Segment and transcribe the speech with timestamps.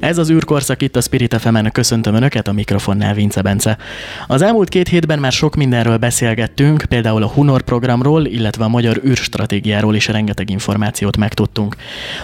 [0.00, 3.78] Ez az űrkorszak itt a Spirit fm köszöntöm Önöket, a mikrofonnál Vince Bence.
[4.26, 9.00] Az elmúlt két hétben már sok mindenről beszélgettünk, például a Hunor programról, illetve a magyar
[9.04, 11.76] űrstratégiáról is rengeteg információt megtudtunk.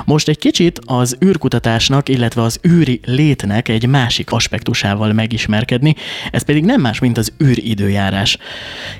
[0.05, 5.95] Most egy kicsit az űrkutatásnak, illetve az űri létnek egy másik aspektusával megismerkedni,
[6.31, 8.39] ez pedig nem más, mint az űridőjárás.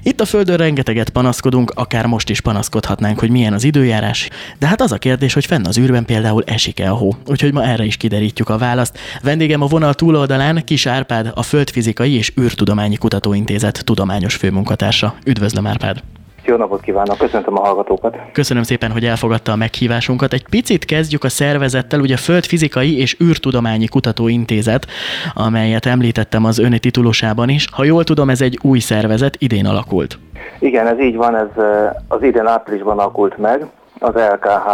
[0.03, 4.81] Itt a Földön rengeteget panaszkodunk, akár most is panaszkodhatnánk, hogy milyen az időjárás, de hát
[4.81, 7.15] az a kérdés, hogy fenn az űrben például esik-e a hó.
[7.27, 8.99] Úgyhogy ma erre is kiderítjük a választ.
[9.23, 15.15] Vendégem a vonal túloldalán Kis Árpád, a Földfizikai és űrtudományi Kutatóintézet tudományos főmunkatársa.
[15.27, 15.97] Üdvözlöm Árpád!
[16.45, 18.17] Jó napot kívánok, köszöntöm a hallgatókat.
[18.33, 20.33] Köszönöm szépen, hogy elfogadta a meghívásunkat.
[20.33, 24.87] Egy picit kezdjük a szervezettel, ugye a Földfizikai és űrtudományi kutatóintézet,
[25.35, 27.67] amelyet említettem az ön titulusában is.
[27.73, 30.19] Ha jól tudom, ez egy új szervezet, idén alakult.
[30.59, 31.65] Igen, ez így van, ez
[32.09, 33.67] az idén áprilisban alakult meg,
[33.99, 34.67] az LKH,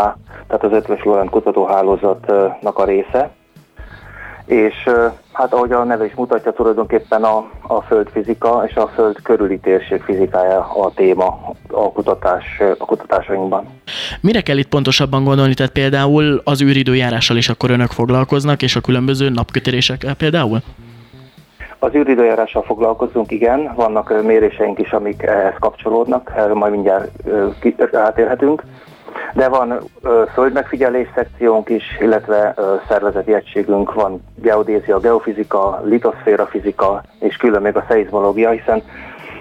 [0.46, 3.30] tehát az Ötvös Lorent kutatóhálózatnak a része
[4.46, 4.74] és
[5.32, 10.02] hát ahogy a neve is mutatja, tulajdonképpen a, a földfizika és a föld körüli térség
[10.02, 12.44] fizikája a téma a, kutatás,
[12.78, 13.66] a kutatásainkban.
[14.20, 15.54] Mire kell itt pontosabban gondolni?
[15.54, 20.58] Tehát például az űridőjárással is akkor önök foglalkoznak, és a különböző napkötérésekkel például?
[21.78, 27.10] Az űridőjárással foglalkozunk, igen, vannak méréseink is, amik ehhez kapcsolódnak, erről majd mindjárt
[27.94, 28.62] átérhetünk
[29.34, 37.02] de van ö, földmegfigyelés szekciónk is, illetve ö, szervezeti egységünk, van geodézia, geofizika, litoszféra fizika,
[37.18, 38.82] és külön még a szeizmológia, hiszen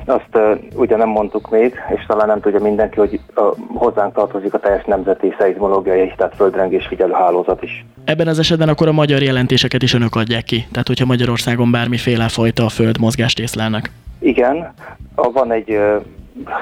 [0.05, 4.53] azt uh, ugye nem mondtuk még, és talán nem tudja mindenki, hogy uh, hozzánk tartozik
[4.53, 7.85] a teljes nemzeti szeizmológiai, tehát földrengés figyelő hálózat is.
[8.05, 12.27] Ebben az esetben akkor a magyar jelentéseket is önök adják ki, tehát hogyha Magyarországon bármiféle
[12.27, 13.91] fajta földmozgást észlelnek.
[14.19, 14.73] Igen,
[15.15, 15.79] van egy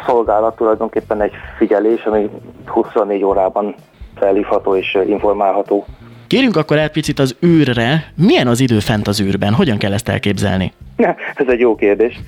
[0.06, 2.30] szolgálat tulajdonképpen egy figyelés, ami
[2.66, 3.76] 24 órában
[4.16, 5.86] felhívható és informálható.
[6.28, 8.12] Kérjünk akkor egy picit az űrre.
[8.16, 9.54] Milyen az idő fent az űrben?
[9.54, 10.74] Hogyan kell ezt elképzelni?
[11.36, 12.20] Ez egy jó kérdés.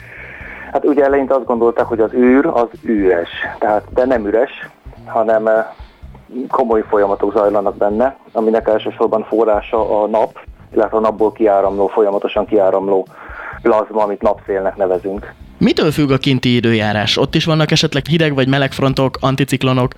[0.71, 3.29] Hát ugye eleinte azt gondolták, hogy az űr az üres,
[3.59, 4.69] tehát de nem üres,
[5.05, 5.65] hanem eh,
[6.47, 10.39] komoly folyamatok zajlanak benne, aminek elsősorban forrása a nap,
[10.73, 13.07] illetve a napból kiáramló, folyamatosan kiáramló
[13.61, 15.33] plazma, amit napszélnek nevezünk.
[15.63, 17.17] Mitől függ a kinti időjárás?
[17.17, 19.91] Ott is vannak esetleg hideg vagy meleg frontok, anticiklonok?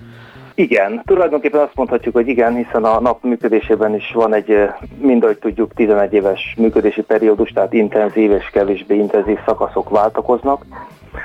[0.54, 4.56] Igen, tulajdonképpen azt mondhatjuk, hogy igen, hiszen a nap működésében is van egy,
[4.98, 10.64] mind ahogy tudjuk, 11 éves működési periódus, tehát intenzív és kevésbé intenzív szakaszok váltakoznak,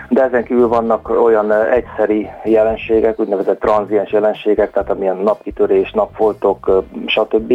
[0.09, 7.53] de ezen kívül vannak olyan egyszeri jelenségek, úgynevezett tranziens jelenségek, tehát amilyen napkitörés, napfoltok, stb.,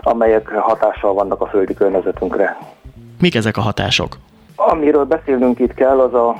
[0.00, 2.58] amelyek hatással vannak a földi környezetünkre.
[3.20, 4.16] Mik ezek a hatások?
[4.68, 6.34] Amiről beszélnünk itt kell, az a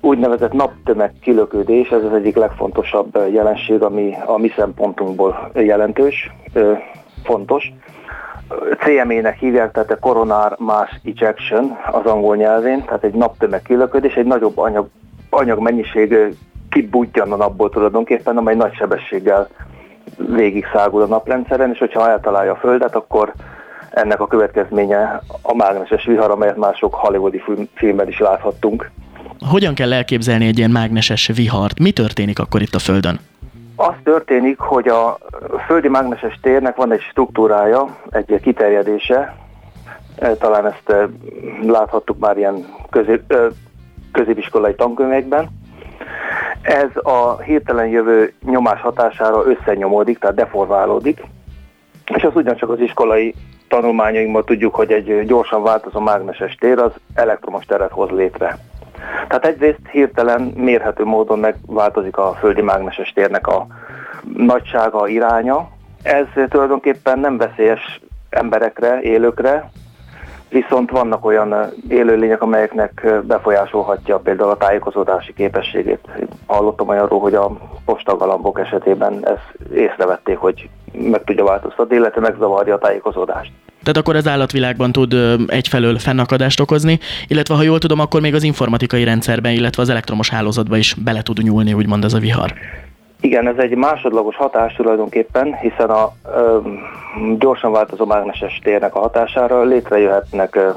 [0.00, 6.30] úgynevezett naptömeg kilöködés, ez az egyik legfontosabb jelenség, ami a mi szempontunkból jelentős,
[7.24, 7.72] fontos.
[8.78, 14.26] CME-nek hívják, tehát a Coronár Mass Ejection az angol nyelvén, tehát egy naptömeg kilöködés, egy
[14.26, 14.88] nagyobb anyag,
[15.30, 16.36] anyagmennyiség
[16.70, 19.48] kibudjan a napból tulajdonképpen, amely nagy sebességgel
[20.16, 23.32] végig szágul a naprendszeren, és hogyha eltalálja a Földet, akkor
[23.90, 27.42] ennek a következménye a mágneses vihar, amelyet már sok hollywoodi
[27.74, 28.90] filmben is láthattunk.
[29.50, 31.78] Hogyan kell elképzelni egy ilyen mágneses vihart?
[31.78, 33.20] Mi történik akkor itt a Földön?
[33.76, 35.18] Az történik, hogy a
[35.66, 39.36] földi mágneses térnek van egy struktúrája, egy kiterjedése,
[40.16, 41.08] e, talán ezt e,
[41.66, 43.36] láthattuk már ilyen közép, e,
[44.12, 45.48] középiskolai tankönyvekben.
[46.62, 51.20] Ez a hirtelen jövő nyomás hatására összenyomódik, tehát deformálódik,
[52.14, 53.34] és az ugyancsak az iskolai
[53.68, 58.58] tanulmányainkban tudjuk, hogy egy gyorsan változó mágneses tér az elektromos teret hoz létre.
[59.28, 63.66] Tehát egyrészt hirtelen mérhető módon megváltozik a földi mágneses térnek a
[64.36, 65.68] nagysága, iránya.
[66.02, 69.70] Ez tulajdonképpen nem veszélyes emberekre, élőkre,
[70.48, 71.54] viszont vannak olyan
[71.88, 76.08] élőlények, amelyeknek befolyásolhatja például a tájékozódási képességét.
[76.46, 77.50] Hallottam olyanról, hogy a
[77.84, 83.50] postagalambok esetében ezt észrevették, hogy meg tudja változtatni, illetve megzavarja a tájékozódást.
[83.82, 85.14] Tehát akkor az állatvilágban tud
[85.46, 90.30] egyfelől fennakadást okozni, illetve ha jól tudom, akkor még az informatikai rendszerben, illetve az elektromos
[90.30, 92.54] hálózatba is bele tud nyúlni, úgymond ez a vihar.
[93.20, 96.58] Igen, ez egy másodlagos hatás tulajdonképpen, hiszen a ö,
[97.38, 100.70] gyorsan változó mágneses térnek a hatására létrejöhetnek ö,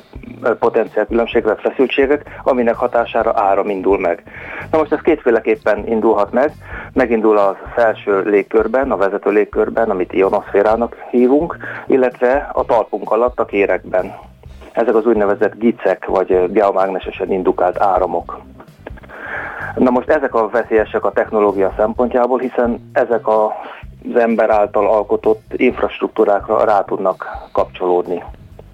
[0.60, 4.24] potenciál különbségek, feszültségek, aminek hatására áram indul meg.
[4.72, 6.52] Na most ez kétféleképpen indulhat meg.
[6.94, 11.58] Megindul a felső légkörben, a vezető légkörben, amit ionoszférának hívunk,
[11.88, 14.14] illetve a talpunk alatt a kérekben.
[14.72, 18.40] ezek az úgynevezett gicek, vagy geomágnesesen indukált áramok.
[19.76, 26.64] Na most ezek a veszélyesek a technológia szempontjából, hiszen ezek az ember által alkotott infrastruktúrákra
[26.64, 28.24] rá tudnak kapcsolódni.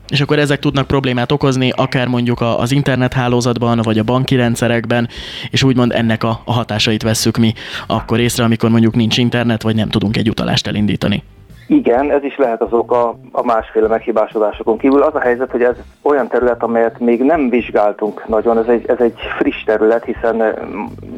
[0.08, 5.08] És akkor ezek tudnak problémát okozni, akár mondjuk az internethálózatban, vagy a banki rendszerekben,
[5.50, 7.54] és úgymond ennek a hatásait vesszük mi
[7.88, 11.24] akkor észre, amikor mondjuk nincs internet, vagy nem tudunk egy utalást elindítani.
[11.68, 15.02] Igen, ez is lehet az oka a másféle meghibásodásokon kívül.
[15.02, 19.00] Az a helyzet, hogy ez olyan terület, amelyet még nem vizsgáltunk nagyon, ez egy, ez
[19.00, 20.36] egy friss terület, hiszen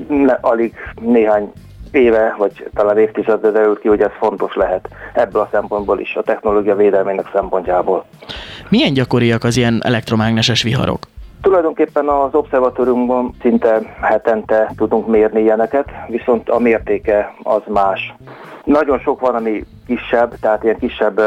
[0.07, 1.51] ne, alig néhány
[1.91, 6.21] éve, vagy talán évtizedre derült ki, hogy ez fontos lehet ebből a szempontból is, a
[6.21, 8.05] technológia védelmének szempontjából.
[8.69, 10.99] Milyen gyakoriak az ilyen elektromágneses viharok?
[11.41, 18.13] Tulajdonképpen az obszervatóriumban szinte hetente tudunk mérni ilyeneket, viszont a mértéke az más.
[18.63, 21.21] Nagyon sok van, ami kisebb, tehát ilyen kisebb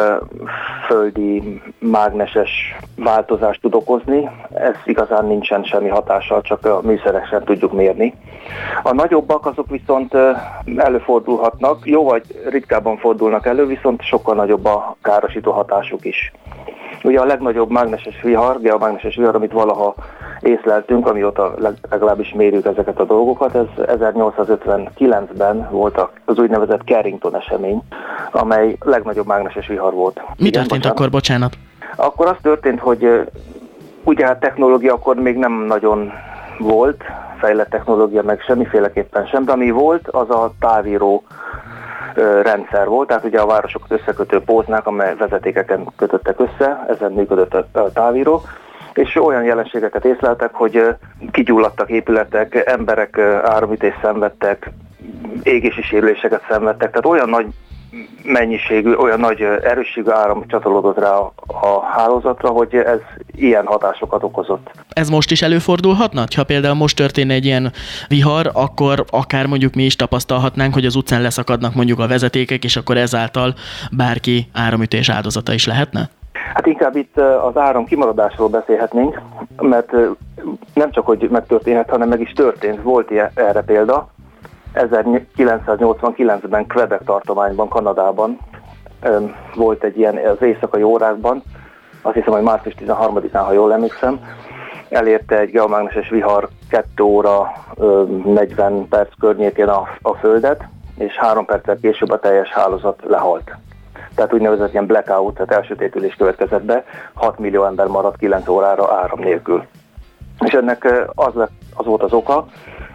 [0.86, 2.50] földi mágneses
[2.96, 4.30] változást tud okozni.
[4.54, 8.14] Ez igazán nincsen semmi hatással, csak a műszeresen tudjuk mérni.
[8.82, 10.16] A nagyobbak azok viszont
[10.76, 16.32] előfordulhatnak, jó vagy ritkábban fordulnak elő, viszont sokkal nagyobb a károsító hatásuk is.
[17.02, 19.94] Ugye a legnagyobb mágneses vihar, geomágneses vihar, amit valaha
[20.40, 21.54] észleltünk, amióta
[21.90, 27.82] legalábbis mérjük ezeket a dolgokat, ez 1859-ben volt az úgynevezett Carrington esemény,
[28.32, 30.20] amely legnagyobb mágneses vihar volt.
[30.36, 30.98] Mi Igen, történt bocsánat?
[30.98, 31.56] akkor, bocsánat?
[31.96, 33.28] Akkor az történt, hogy
[34.04, 36.12] ugye a technológia akkor még nem nagyon
[36.58, 37.02] volt,
[37.38, 41.22] fejlett technológia meg semmiféleképpen sem, de ami volt, az a távíró
[42.42, 47.92] rendszer volt, tehát ugye a városokat összekötő póznák, amely vezetékeken kötöttek össze, ezen működött a
[47.92, 48.42] távíró,
[48.92, 50.94] és olyan jelenségeket észleltek, hogy
[51.30, 54.70] kigyulladtak épületek, emberek áramütést szenvedtek,
[55.42, 57.46] égési sérüléseket szenvedtek, tehát olyan nagy
[58.22, 61.32] mennyiségű, olyan nagy erősségű áram csatolódott rá a,
[61.96, 62.98] hálózatra, hogy ez
[63.34, 64.70] ilyen hatásokat okozott.
[64.88, 66.24] Ez most is előfordulhatna?
[66.36, 67.72] Ha például most történne egy ilyen
[68.08, 72.76] vihar, akkor akár mondjuk mi is tapasztalhatnánk, hogy az utcán leszakadnak mondjuk a vezetékek, és
[72.76, 73.54] akkor ezáltal
[73.96, 76.10] bárki áramütés áldozata is lehetne?
[76.54, 79.20] Hát inkább itt az áram kimaradásról beszélhetnénk,
[79.60, 79.92] mert
[80.74, 82.82] nem csak, hogy megtörténhet, hanem meg is történt.
[82.82, 84.08] Volt ilyen, erre példa.
[84.74, 88.38] 1989-ben Quebec tartományban, Kanadában
[89.54, 91.42] volt egy ilyen az éjszakai órákban,
[92.02, 94.20] azt hiszem, hogy március 13-án, ha jól emlékszem,
[94.88, 97.52] elérte egy geomágneses vihar 2 óra
[98.24, 103.56] 40 perc környékén a, a Földet, és három perccel később a teljes hálózat lehalt.
[104.14, 109.18] Tehát úgynevezett ilyen blackout, tehát elsötétülés következett be, 6 millió ember maradt 9 órára áram
[109.18, 109.64] nélkül.
[110.38, 111.32] És ennek az,
[111.74, 112.46] az volt az oka,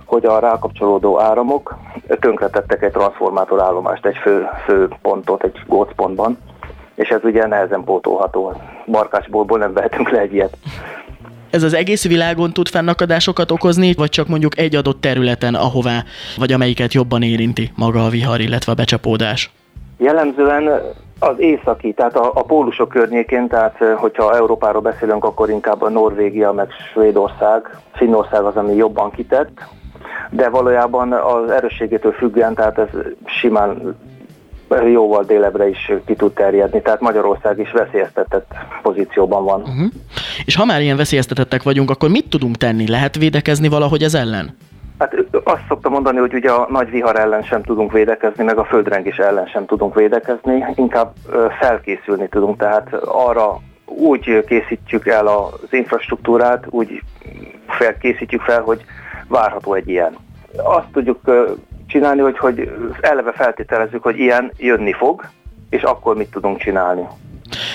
[0.07, 1.77] hogy a rákapcsolódó áramok
[2.19, 6.37] tönkretettek egy transformátorállomást, egy fő, fő pontot, egy gócpontban,
[6.95, 8.61] és ez ugye nehezen pótolható.
[8.85, 10.57] Markásból nem vehetünk le egy ilyet.
[11.49, 16.03] Ez az egész világon tud fennakadásokat okozni, vagy csak mondjuk egy adott területen, ahová,
[16.37, 19.51] vagy amelyiket jobban érinti maga a vihar, illetve a becsapódás?
[19.97, 20.69] Jellemzően
[21.19, 26.51] az északi, tehát a, a pólusok környékén, tehát hogyha Európáról beszélünk, akkor inkább a Norvégia,
[26.51, 29.67] meg Svédország, Finnország az, ami jobban kitett,
[30.29, 32.87] de valójában az erősségétől függően, tehát ez
[33.25, 33.95] simán
[34.91, 39.61] jóval délebre is ki tud terjedni, tehát Magyarország is veszélyeztetett pozícióban van.
[39.61, 39.87] Uh-huh.
[40.45, 42.87] És ha már ilyen veszélyeztetettek vagyunk, akkor mit tudunk tenni?
[42.87, 44.57] Lehet védekezni valahogy ez ellen?
[44.99, 48.65] Hát azt szoktam mondani, hogy ugye a nagy vihar ellen sem tudunk védekezni, meg a
[48.65, 51.13] földrengés ellen sem tudunk védekezni, inkább
[51.59, 57.01] felkészülni tudunk, tehát arra úgy készítjük el az infrastruktúrát, úgy
[57.67, 58.85] felkészítjük fel, hogy
[59.27, 60.15] várható egy ilyen.
[60.55, 61.19] Azt tudjuk
[61.87, 65.29] csinálni, hogy, hogy eleve feltételezzük, hogy ilyen jönni fog,
[65.69, 67.07] és akkor mit tudunk csinálni.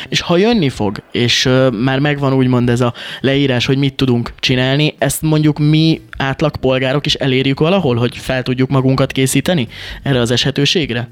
[0.09, 4.33] És ha jönni fog, és uh, már megvan úgymond ez a leírás, hogy mit tudunk
[4.39, 9.69] csinálni, ezt mondjuk mi átlagpolgárok is elérjük valahol, hogy fel tudjuk magunkat készíteni
[10.03, 11.09] erre az eshetőségre?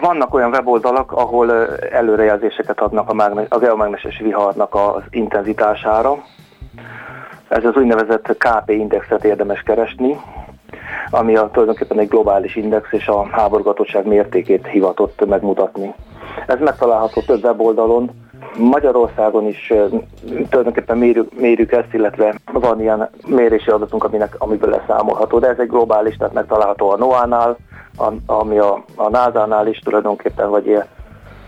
[0.00, 6.24] Vannak olyan weboldalak, ahol előrejelzéseket adnak a, mágnes, a geomágneses viharnak az intenzitására.
[7.50, 10.16] Ez az úgynevezett KP indexet érdemes keresni,
[11.10, 15.94] ami a, tulajdonképpen egy globális index és a háborgatottság mértékét hivatott megmutatni.
[16.46, 18.10] Ez megtalálható több weboldalon,
[18.56, 19.72] Magyarországon is
[20.48, 25.68] tulajdonképpen mérjük, mérjük ezt, illetve van ilyen mérési adatunk, aminek, amiből leszámolható, de ez egy
[25.68, 27.56] globális, tehát megtalálható a NOAA-nál,
[28.26, 30.82] ami a, a NASA-nál is tulajdonképpen, vagy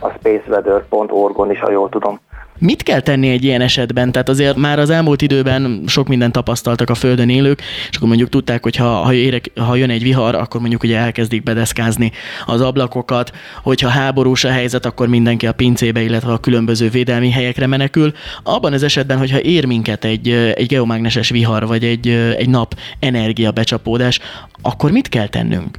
[0.01, 2.21] a spaceweather.org-on is, ha jól tudom.
[2.62, 4.12] Mit kell tenni egy ilyen esetben?
[4.12, 8.28] Tehát azért már az elmúlt időben sok mindent tapasztaltak a Földön élők, és akkor mondjuk
[8.28, 12.12] tudták, hogy ha, ha, érek, ha jön egy vihar, akkor mondjuk ugye elkezdik bedeszkázni
[12.47, 17.66] az ablakokat, hogyha háborús a helyzet, akkor mindenki a pincébe, illetve a különböző védelmi helyekre
[17.66, 18.12] menekül.
[18.42, 23.50] Abban az esetben, hogyha ér minket egy, egy geomágneses vihar, vagy egy, egy nap energia
[23.50, 24.21] becsapódás,
[24.62, 25.78] akkor mit kell tennünk?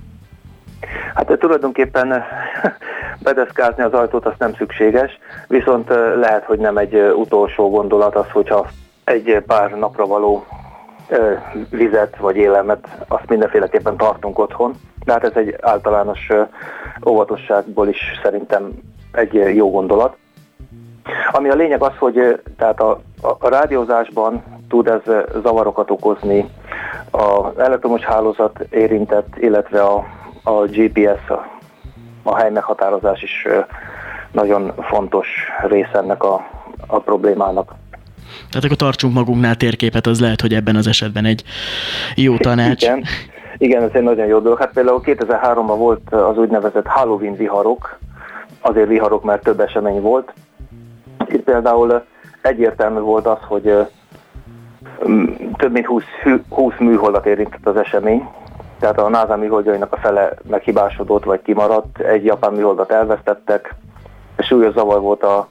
[1.15, 2.23] Hát tulajdonképpen
[3.23, 8.67] bedeszkázni az ajtót az nem szükséges, viszont lehet, hogy nem egy utolsó gondolat az, hogyha
[9.03, 10.45] egy pár napra való
[11.69, 14.73] vizet vagy élelmet, azt mindenféleképpen tartunk otthon.
[15.05, 16.29] De hát ez egy általános
[17.07, 18.71] óvatosságból is szerintem
[19.11, 20.15] egy jó gondolat.
[21.31, 26.49] Ami a lényeg az, hogy tehát a, a, a rádiózásban tud ez zavarokat okozni,
[27.11, 30.05] az elektromos hálózat érintett, illetve a,
[30.43, 31.59] a GPS, a,
[32.23, 33.47] a hely meghatározás is
[34.31, 35.27] nagyon fontos
[35.67, 36.49] része ennek a,
[36.87, 37.73] a problémának.
[38.49, 41.43] Tehát akkor tartsunk magunknál térképet, az lehet, hogy ebben az esetben egy
[42.15, 42.83] jó tanács.
[42.83, 43.03] Igen,
[43.57, 44.59] igen ez egy nagyon jó dolog.
[44.59, 47.99] Hát például 2003-ban volt az úgynevezett Halloween viharok,
[48.61, 50.33] azért viharok, mert több esemény volt.
[51.27, 52.05] Itt például
[52.41, 53.63] egyértelmű volt az, hogy
[55.57, 56.03] több mint 20,
[56.49, 58.27] 20 műholdat érintett az esemény,
[58.79, 63.75] tehát a NASA műholdjainak a fele meghibásodott vagy kimaradt, egy japán műholdat elvesztettek,
[64.37, 65.47] súlyos zavar volt a,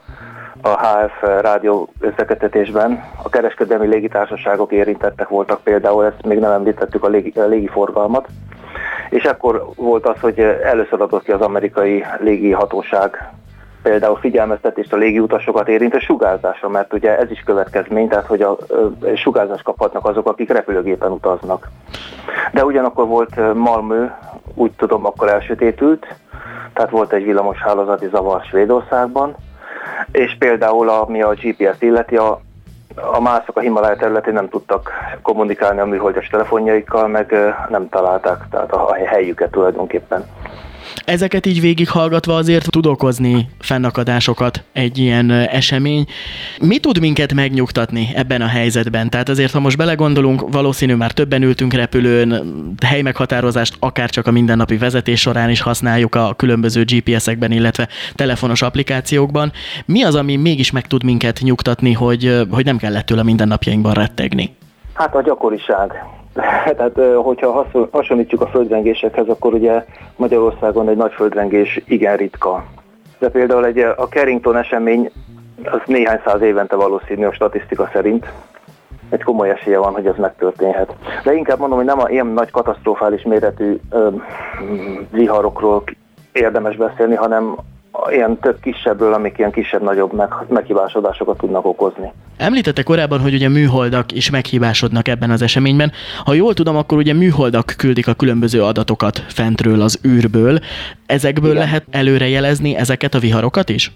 [0.63, 3.05] a HF rádió összekötetésben.
[3.23, 8.29] A kereskedelmi légitársaságok érintettek voltak például, ezt még nem említettük a, légi, a légiforgalmat.
[9.11, 13.33] És akkor volt az, hogy először adott ki az amerikai légihatóság
[13.83, 18.57] például figyelmeztetést a légiutasokat érint a sugárzásra, mert ugye ez is következmény, tehát hogy a
[19.17, 21.71] sugárzást kaphatnak azok, akik repülőgépen utaznak.
[22.53, 24.07] De ugyanakkor volt Malmö,
[24.55, 26.15] úgy tudom, akkor elsötétült,
[26.73, 29.37] tehát volt egy villamos hálózati zavar Svédországban,
[30.13, 32.41] és például ami a GPS illeti, a,
[32.95, 34.91] a mászok a Himalája területén nem tudtak
[35.23, 37.35] kommunikálni a műholdas telefonjaikkal, meg
[37.69, 40.25] nem találták tehát a helyüket tulajdonképpen.
[41.05, 46.07] Ezeket így végighallgatva azért tud okozni fennakadásokat egy ilyen esemény.
[46.61, 49.11] Mi tud minket megnyugtatni ebben a helyzetben?
[49.11, 52.43] Tehát azért, ha most belegondolunk, valószínű már többen ültünk repülőn,
[52.87, 59.53] helymeghatározást akár csak a mindennapi vezetés során is használjuk a különböző GPS-ekben, illetve telefonos applikációkban.
[59.87, 63.93] Mi az, ami mégis meg tud minket nyugtatni, hogy, hogy nem kell ettől a mindennapjainkban
[63.93, 64.57] rettegni?
[64.93, 65.93] Hát a gyakoriság
[66.77, 69.85] Tehát, hogyha hasonlítjuk a földrengésekhez, akkor ugye
[70.17, 72.65] Magyarországon egy nagy földrengés igen ritka.
[73.19, 75.11] De például egy, a Carrington esemény
[75.65, 78.33] az néhány száz évente valószínű a statisztika szerint.
[79.11, 80.95] Egy komoly esélye van, hogy ez megtörténhet.
[81.25, 84.09] De inkább mondom, hogy nem a ilyen nagy katasztrofális méretű ö,
[85.11, 85.83] viharokról
[86.33, 87.57] érdemes beszélni, hanem
[88.11, 92.13] ilyen több kisebbről, amik ilyen kisebb-nagyobb meg, meghibásodásokat tudnak okozni.
[92.37, 95.93] Említette korábban, hogy ugye műholdak is meghibásodnak ebben az eseményben.
[96.25, 100.59] Ha jól tudom, akkor ugye műholdak küldik a különböző adatokat fentről az űrből.
[101.07, 101.63] Ezekből Igen.
[101.63, 103.93] lehet előrejelezni ezeket a viharokat is?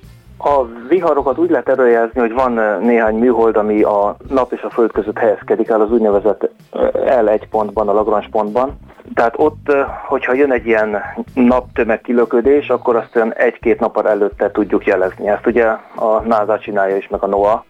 [0.46, 4.92] A viharokat úgy lehet előjelzni, hogy van néhány műhold, ami a nap és a föld
[4.92, 6.50] között helyezkedik el az úgynevezett
[6.92, 8.78] L1 pontban, a Lagrange pontban.
[9.14, 9.72] Tehát ott,
[10.06, 11.02] hogyha jön egy ilyen
[11.34, 15.28] naptömeg kilöködés, akkor azt olyan egy-két napar előtte tudjuk jelezni.
[15.28, 17.64] Ezt ugye a NASA csinálja is, meg a NOAA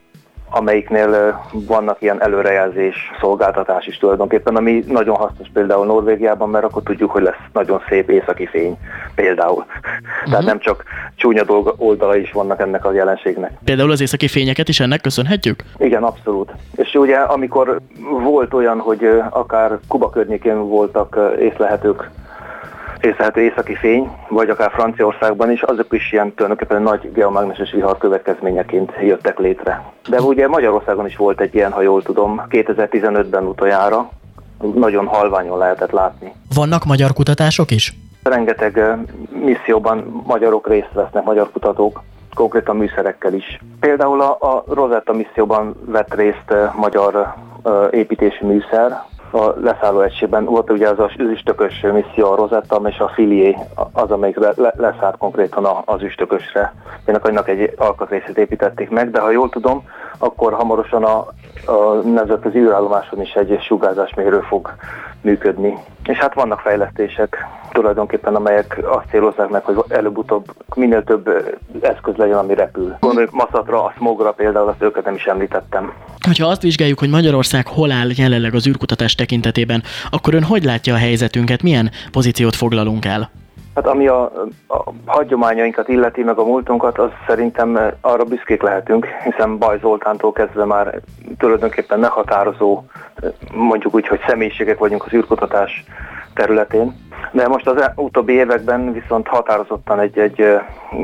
[0.51, 7.11] amelyiknél vannak ilyen előrejelzés szolgáltatás is tulajdonképpen, ami nagyon hasznos például Norvégiában, mert akkor tudjuk,
[7.11, 8.79] hogy lesz nagyon szép északi fény
[9.15, 9.65] például.
[9.67, 10.31] Uh-huh.
[10.31, 10.85] Tehát nem csak
[11.15, 13.53] csúnya dolga, oldala is vannak ennek a jelenségnek.
[13.65, 15.65] Például az északi fényeket is ennek köszönhetjük?
[15.79, 16.53] Igen, abszolút.
[16.77, 17.81] És ugye amikor
[18.23, 22.11] volt olyan, hogy akár Kuba környékén voltak észlehetők
[23.07, 28.93] észlelhető északi fény, vagy akár Franciaországban is, azok is ilyen tulajdonképpen nagy geomágneses vihar következményeként
[29.01, 29.83] jöttek létre.
[30.09, 34.09] De ugye Magyarországon is volt egy ilyen, ha jól tudom, 2015-ben utoljára,
[34.75, 36.33] nagyon halványon lehetett látni.
[36.55, 37.95] Vannak magyar kutatások is?
[38.23, 38.81] Rengeteg
[39.45, 42.03] misszióban magyarok részt vesznek, magyar kutatók,
[42.35, 43.61] konkrétan műszerekkel is.
[43.81, 47.35] Például a, a Rosetta misszióban vett részt magyar
[47.91, 53.09] építési műszer, a leszálló egységben volt ugye az az üstökös misszió a Rosetta, és a
[53.09, 53.57] Filié
[53.93, 56.75] az, amelyik le, leszállt konkrétan az üstökösre.
[57.05, 59.85] Ennek annak egy alkatrészét építették meg, de ha jól tudom,
[60.19, 61.19] akkor hamarosan a,
[61.73, 64.75] a nemzetközi űrállomáson is egy sugárzásmérő fog
[65.21, 65.79] működni.
[66.05, 70.45] És hát vannak fejlesztések tulajdonképpen, amelyek azt célozzák meg, hogy előbb-utóbb
[70.75, 71.29] minél több
[71.81, 72.97] eszköz legyen, ami repül.
[73.01, 75.93] Gondoljuk Maszatra, a Smogra például, azt őket nem is említettem.
[76.39, 80.95] Ha azt vizsgáljuk, hogy Magyarország hol áll jelenleg az űrkutatás tekintetében, akkor ön hogy látja
[80.95, 83.31] a helyzetünket, milyen pozíciót foglalunk el?
[83.77, 84.23] Hát ami a,
[84.69, 90.65] a hagyományainkat illeti, meg a múltunkat, az szerintem arra büszkék lehetünk, hiszen Baj Zoltántól kezdve
[90.65, 91.01] már
[91.39, 92.83] tulajdonképpen meghatározó,
[93.53, 95.85] mondjuk úgy, hogy személyiségek vagyunk az űrkutatás
[96.35, 96.95] területén.
[97.33, 100.59] De most az utóbbi években viszont határozottan egy, egy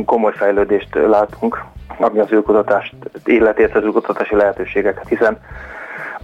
[0.04, 1.64] komoly fejlődést látunk,
[1.98, 5.38] ami az űrkutatást illeti, az űrkutatási lehetőségeket, hiszen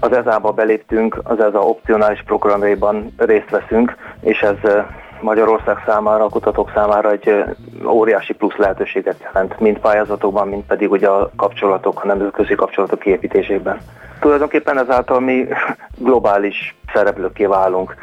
[0.01, 4.73] az ESA-ba beléptünk, az ESA opcionális programjaiban részt veszünk, és ez
[5.21, 7.45] Magyarország számára, a kutatók számára egy
[7.87, 13.81] óriási plusz lehetőséget jelent, mind pályázatokban, mind pedig ugye a kapcsolatok, a nemzetközi kapcsolatok kiépítésében.
[14.21, 15.47] Tulajdonképpen ezáltal mi
[16.09, 17.95] globális szereplőkké válunk,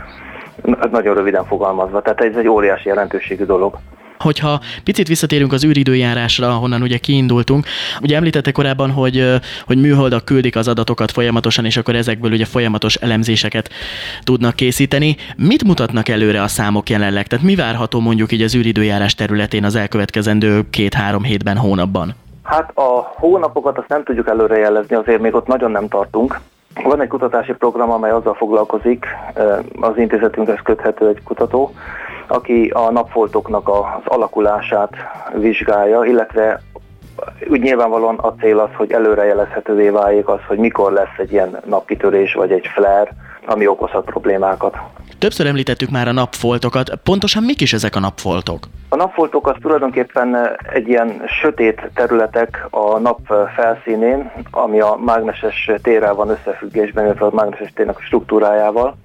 [0.92, 3.78] nagyon röviden fogalmazva, tehát ez egy óriási jelentőségű dolog.
[4.20, 7.66] Hogyha picit visszatérünk az űridőjárásra, ahonnan ugye kiindultunk,
[8.02, 9.32] ugye említette korábban, hogy,
[9.66, 13.70] hogy műholdak küldik az adatokat folyamatosan, és akkor ezekből ugye folyamatos elemzéseket
[14.24, 15.16] tudnak készíteni.
[15.38, 17.28] Mit mutatnak előre a számok jelenleg?
[17.28, 22.16] Tehát mi várható mondjuk így az űridőjárás területén az elkövetkezendő két-három hétben, hónapban?
[22.44, 26.40] Hát a hónapokat azt nem tudjuk előrejelezni, azért még ott nagyon nem tartunk.
[26.84, 29.06] Van egy kutatási program, amely azzal foglalkozik,
[29.80, 31.74] az intézetünkhez köthető egy kutató,
[32.28, 34.92] aki a napfoltoknak az alakulását
[35.34, 36.62] vizsgálja, illetve
[37.50, 42.34] úgy nyilvánvalóan a cél az, hogy előrejelezhetővé váljék az, hogy mikor lesz egy ilyen napkitörés
[42.34, 43.10] vagy egy flare,
[43.46, 44.78] ami okozhat problémákat.
[45.20, 46.96] Többször említettük már a napfoltokat.
[47.04, 48.60] Pontosan mik is ezek a napfoltok?
[48.90, 50.38] A napfoltok az tulajdonképpen
[50.74, 53.20] egy ilyen sötét területek a nap
[53.56, 58.98] felszínén, ami a mágneses térrel van összefüggésben, illetve a mágneses térnek struktúrájával.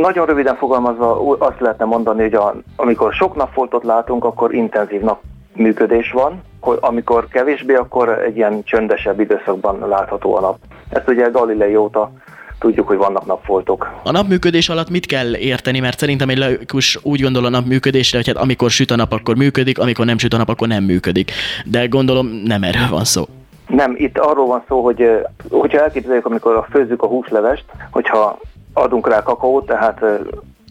[0.00, 5.20] Nagyon röviden fogalmazva azt lehetne mondani, hogy a, amikor sok napfoltot látunk, akkor intenzív nap
[5.54, 6.42] működés van,
[6.80, 10.58] amikor kevésbé, akkor egy ilyen csöndesebb időszakban látható a nap.
[10.88, 12.12] Ezt ugye Galilei óta
[12.58, 13.92] tudjuk, hogy vannak napfoltok.
[14.02, 15.80] A napműködés alatt mit kell érteni?
[15.80, 19.36] Mert szerintem egy laikus úgy gondol a napműködésre, hogy hát amikor süt a nap, akkor
[19.36, 21.30] működik, amikor nem süt a nap, akkor nem működik.
[21.64, 23.24] De gondolom nem erről van szó.
[23.66, 25.10] Nem, itt arról van szó, hogy
[25.50, 28.38] hogyha elképzeljük, amikor főzzük a húslevest, hogyha
[28.82, 30.04] adunk rá kakaót, tehát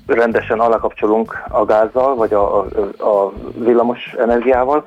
[0.08, 2.68] rendesen alakapcsolunk a gázzal, vagy a, a,
[3.04, 4.86] a villamos energiával,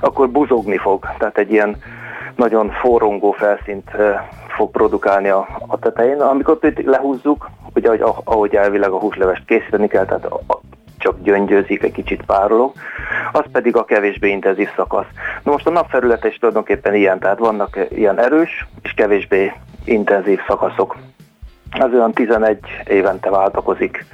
[0.00, 1.06] akkor buzogni fog.
[1.18, 1.76] Tehát egy ilyen
[2.36, 3.90] nagyon forrongó felszínt
[4.48, 6.20] fog produkálni a, a tetején.
[6.20, 10.60] Amikor pedig lehúzzuk, ugye ahogy, ahogy elvileg a húslevest készíteni kell, tehát a,
[10.98, 12.72] csak gyöngyözik, egy kicsit párolog,
[13.32, 15.06] az pedig a kevésbé intenzív szakasz.
[15.42, 19.52] Na most a napfelülete is tulajdonképpen ilyen, tehát vannak ilyen erős és kevésbé
[19.84, 20.96] intenzív szakaszok.
[21.70, 24.04] Az olyan 11 évente váltakozik.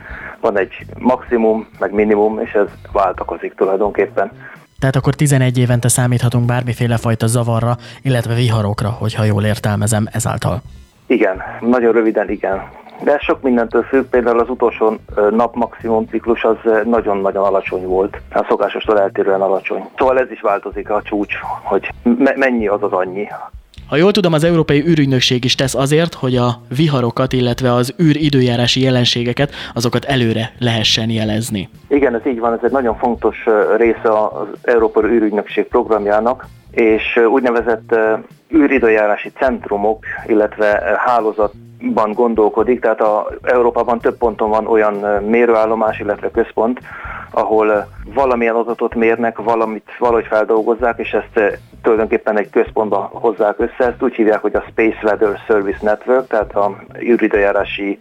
[0.40, 4.30] Van egy maximum, meg minimum, és ez váltakozik tulajdonképpen.
[4.78, 10.60] Tehát akkor 11 évente számíthatunk bármiféle fajta zavarra, illetve viharokra, hogyha jól értelmezem ezáltal.
[11.06, 12.62] Igen, nagyon röviden igen.
[13.02, 14.96] De sok mindentől függ, például az utolsó
[15.30, 19.88] nap maximum ciklus az nagyon-nagyon alacsony volt, a szokásostól eltérően alacsony.
[19.96, 23.28] Szóval ez is változik a csúcs, hogy me- mennyi az az annyi.
[23.88, 28.82] Ha jól tudom, az Európai űrügynökség is tesz azért, hogy a viharokat, illetve az űridőjárási
[28.82, 31.68] jelenségeket, azokat előre lehessen jelezni.
[31.88, 33.44] Igen, ez így van, ez egy nagyon fontos
[33.76, 37.94] része az Európai űrügynökség programjának, és úgynevezett
[38.54, 46.80] űridőjárási centrumok, illetve hálózatban gondolkodik, tehát a Európában több ponton van olyan mérőállomás, illetve központ,
[47.30, 53.90] ahol valamilyen adatot mérnek, valamit valahogy feldolgozzák, és ezt tulajdonképpen egy központba hozzák össze.
[53.90, 57.98] Ezt úgy hívják, hogy a Space Weather Service Network, tehát a űridőjárási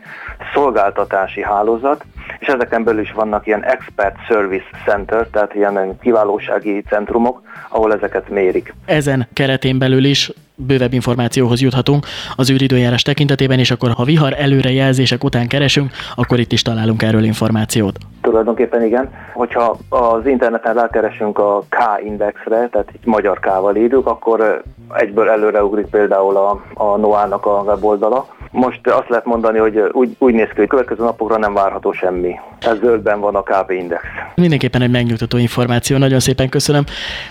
[0.53, 2.05] szolgáltatási hálózat,
[2.39, 8.29] és ezeken belül is vannak ilyen Expert Service Center, tehát ilyen kiválósági centrumok, ahol ezeket
[8.29, 8.73] mérik.
[8.85, 15.23] Ezen keretén belül is bővebb információhoz juthatunk az űridőjárás tekintetében, és akkor ha vihar előrejelzések
[15.23, 17.97] után keresünk, akkor itt is találunk erről információt.
[18.21, 19.09] Tulajdonképpen igen.
[19.33, 24.63] Hogyha az interneten rákeresünk a K-indexre, tehát egy magyar K-val írjuk, akkor
[24.93, 30.33] egyből előreugrik például a, a NOAA-nak a weboldala, most azt lehet mondani, hogy úgy, úgy
[30.33, 32.35] néz ki, hogy következő napokra nem várható semmi.
[32.59, 34.01] Ez zöldben van a KP index.
[34.35, 36.83] Mindenképpen egy megnyugtató információ, nagyon szépen köszönöm.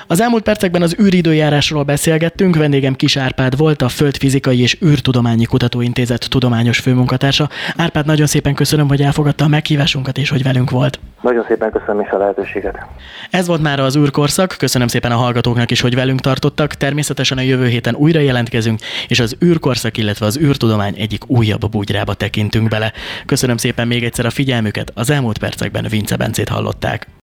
[0.06, 6.30] Az elmúlt percekben az űridőjárásról beszélgettünk, vendégem Kis Árpád volt, a Földfizikai és űrtudományi kutatóintézet
[6.30, 7.48] tudományos főmunkatársa.
[7.76, 10.98] Árpád, nagyon szépen köszönöm, hogy elfogadta a meghívásunkat és hogy velünk volt.
[11.22, 12.86] Nagyon szépen köszönöm is a lehetőséget.
[13.30, 16.74] Ez volt már az űrkorszak, köszönöm szépen a hallgatóknak is, hogy velünk tartottak.
[16.74, 22.14] Természetesen a jövő héten újra jelentkezünk, és az űrkorszak, illetve az űrtudomány egyik újabb bugyrába
[22.14, 22.92] tekintünk bele.
[23.26, 27.06] Köszönöm szépen még egyszer a figyelmüket, az elmúlt percekben Vince Bencét hallották.